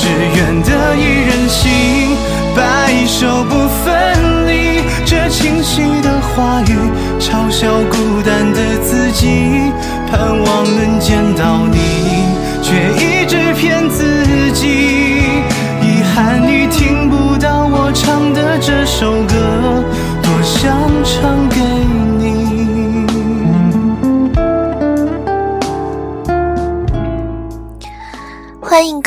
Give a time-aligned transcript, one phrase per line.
[0.00, 2.16] 只愿得一人心，
[2.56, 4.80] 白首不分离。
[5.04, 6.74] 这清晰的话语，
[7.20, 9.28] 嘲笑孤单的自己，
[10.10, 11.76] 盼望能见到你，
[12.62, 14.09] 却一直骗自己。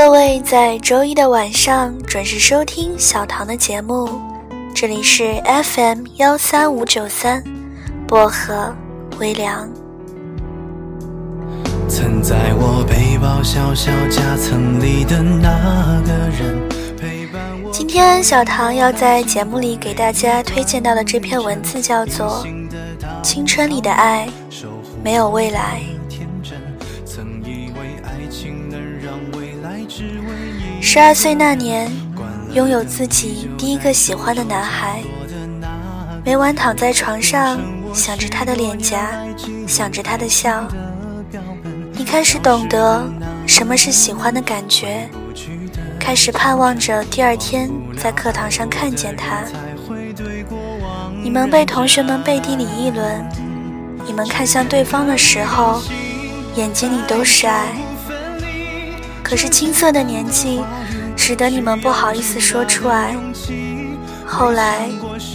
[0.00, 4.08] 各位在周一的晚上准时收听小唐的节目，
[4.72, 7.42] 这里是 FM 幺三五九三，
[8.06, 8.72] 薄荷
[9.18, 9.68] 微凉。
[11.88, 17.70] 曾在我背包小小夹层里的那个人，陪伴我。
[17.72, 22.46] 今天小唐要在节目里给大家推荐到的这篇文字叫做
[23.20, 24.28] 《青春里的爱
[25.02, 25.82] 没有未来》。
[30.98, 31.88] 十二岁那年，
[32.54, 35.00] 拥有自己第一个喜欢的男孩，
[36.24, 37.60] 每晚躺在床上，
[37.94, 39.12] 想着他的脸颊，
[39.64, 40.66] 想着他的笑。
[41.92, 43.08] 你开始懂得
[43.46, 45.08] 什么是喜欢的感觉，
[46.00, 49.44] 开始盼望着第二天在课堂上看见他。
[51.22, 53.24] 你们被同学们背地里议论，
[54.04, 55.80] 你们看向对方的时候，
[56.56, 57.68] 眼睛里都是爱。
[59.28, 60.64] 可是青涩的年纪，
[61.14, 63.14] 使得你们不好意思说出来，
[64.24, 64.88] 后来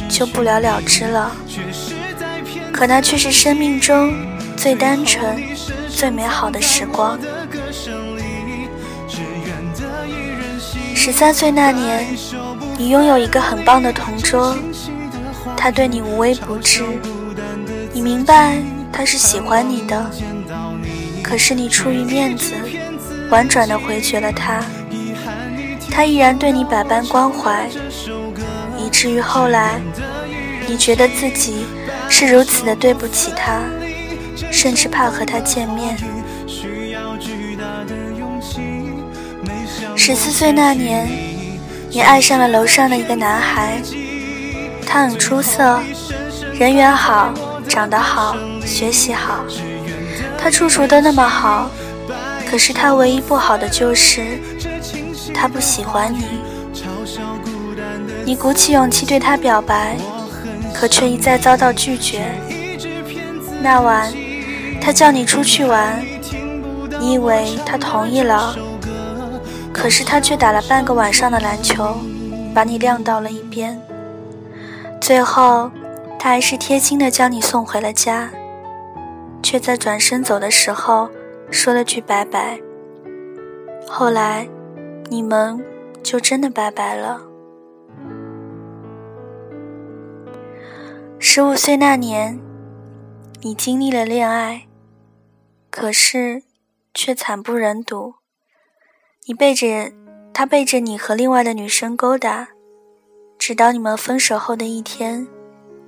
[0.09, 1.31] 就不了了之了。
[2.71, 4.11] 可那却是生命中
[4.57, 5.39] 最单纯、
[5.87, 7.19] 最美好的时光。
[10.95, 12.03] 十三岁那年，
[12.75, 14.57] 你拥有一个很棒的同桌，
[15.55, 16.83] 他对你无微不至，
[17.93, 18.57] 你明白
[18.91, 20.09] 他是喜欢你的，
[21.21, 22.55] 可是你出于面子。
[23.33, 24.59] 婉转地回绝了他，
[25.89, 27.67] 他依然对你百般关怀，
[28.77, 29.81] 以至于后来，
[30.67, 31.65] 你觉得自己
[32.07, 33.59] 是如此的对不起他，
[34.51, 35.97] 甚至怕和他见面。
[39.95, 41.09] 十四岁那年，
[41.89, 43.81] 你爱上了楼上的一个男孩，
[44.85, 45.81] 他很出色，
[46.53, 47.33] 人缘好，
[47.67, 49.43] 长得好，学习好，
[50.37, 51.67] 他处处都那么好。
[52.53, 54.39] 可是他唯一不好的就是，
[55.33, 56.23] 他不喜欢你。
[58.23, 59.97] 你鼓起勇气对他表白，
[60.71, 62.23] 可却一再遭到拒绝。
[63.59, 64.13] 那晚，
[64.79, 65.99] 他叫你出去玩，
[66.99, 68.55] 你以为他同意了，
[69.73, 71.97] 可是他却打了半个晚上的篮球，
[72.53, 73.81] 把你晾到了一边。
[75.01, 75.71] 最后，
[76.19, 78.29] 他还是贴心的将你送回了家，
[79.41, 81.09] 却在转身走的时候。
[81.53, 82.59] 说了句拜拜，
[83.87, 84.49] 后来
[85.09, 85.63] 你们
[86.01, 87.21] 就真的拜拜了。
[91.19, 92.41] 十五岁那年，
[93.43, 94.67] 你经历了恋爱，
[95.69, 96.41] 可是
[96.91, 98.15] 却惨不忍睹。
[99.27, 99.93] 你背着
[100.33, 102.49] 他背着你和另外的女生勾搭，
[103.37, 105.27] 直到你们分手后的一天，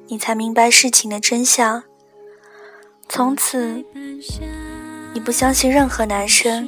[0.07, 1.83] 你才明白事情的真相。
[3.09, 3.83] 从此。
[5.15, 6.67] 你不相信任何男生，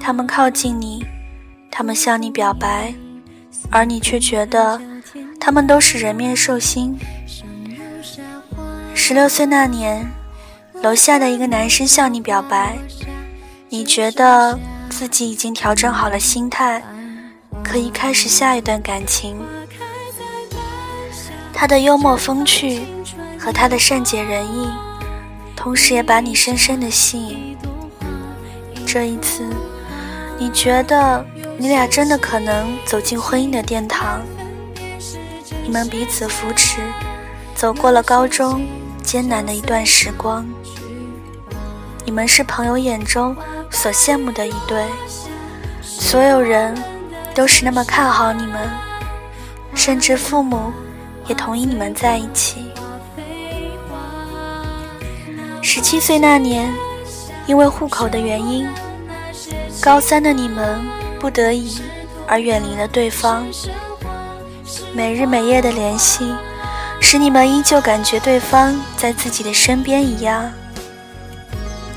[0.00, 1.06] 他们靠近你，
[1.70, 2.92] 他们向你表白，
[3.70, 4.82] 而你却觉得
[5.38, 6.98] 他们都是人面兽心。
[8.92, 10.04] 十六岁那年，
[10.82, 12.76] 楼下的一个男生向你表白，
[13.68, 14.58] 你觉得
[14.90, 16.82] 自己已经调整好了心态，
[17.62, 19.38] 可以开始下一段感情。
[21.52, 22.80] 他的幽默风趣
[23.38, 24.68] 和他的善解人意。
[25.68, 27.54] 同时也把你深深的吸引。
[28.86, 29.46] 这一次，
[30.38, 31.22] 你觉得
[31.58, 34.22] 你俩真的可能走进婚姻的殿堂？
[35.62, 36.80] 你们彼此扶持，
[37.54, 38.66] 走过了高中
[39.02, 40.42] 艰难的一段时光。
[42.06, 43.36] 你们是朋友眼中
[43.70, 44.86] 所羡慕的一对，
[45.82, 46.74] 所有人
[47.34, 48.66] 都是那么看好你们，
[49.74, 50.72] 甚至父母
[51.26, 52.67] 也同意你们在一起。
[55.70, 56.72] 十七岁那年，
[57.46, 58.66] 因为户口的原因，
[59.82, 60.80] 高三的你们
[61.20, 61.82] 不得已
[62.26, 63.44] 而远离了对方。
[64.94, 66.32] 每日每夜的联系，
[67.02, 70.50] 使你们依旧感觉对方在自己的身边一样。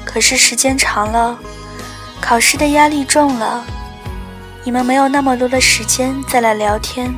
[0.03, 1.39] 可是时间长了，
[2.19, 3.63] 考试的压力重了，
[4.65, 7.09] 你们没有那么多的时间再来聊天。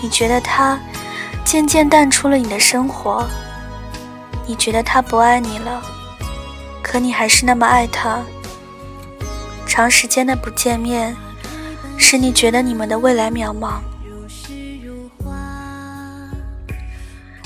[0.00, 0.80] 你觉得他
[1.44, 3.28] 渐渐淡出了你的生活。
[4.46, 5.82] 你觉得他不爱你了，
[6.80, 8.22] 可你还是那么爱他。
[9.66, 11.16] 长时间的不见面，
[11.98, 13.80] 使你觉得你们的未来渺茫。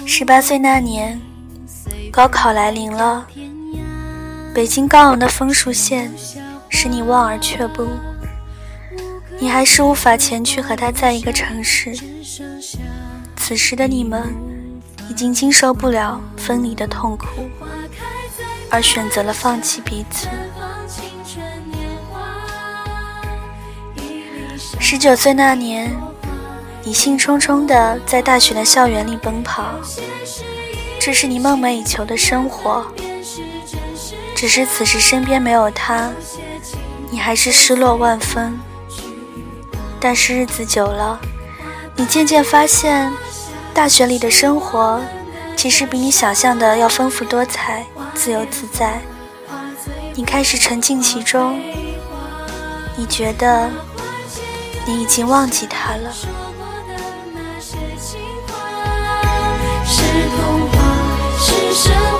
[0.04, 1.18] 十八岁那年，
[2.12, 3.26] 高考来临了，
[4.54, 6.12] 北京高昂的分数线
[6.68, 7.88] 使你望而却步，
[9.38, 11.96] 你还是无法前去和他在一个城市。
[13.36, 14.49] 此时的你们。
[15.10, 17.50] 已经经受不了分离的痛苦，
[18.70, 20.28] 而选择了放弃彼此。
[24.78, 25.92] 十九岁那年，
[26.84, 29.74] 你兴冲冲地在大学的校园里奔跑，
[31.00, 32.86] 这是你梦寐以求的生活。
[34.36, 36.08] 只是此时身边没有他，
[37.10, 38.56] 你还是失落万分。
[39.98, 41.20] 但是日子久了，
[41.96, 43.12] 你渐渐发现。
[43.72, 45.00] 大学里的生活，
[45.56, 47.84] 其实比你想象的要丰富多彩、
[48.14, 49.00] 自由自在。
[50.14, 51.58] 你开始沉浸其中，
[52.96, 53.70] 你觉得
[54.84, 56.12] 你已经忘记他了。
[59.86, 60.02] 是
[60.36, 60.78] 童话，
[61.38, 62.19] 是神。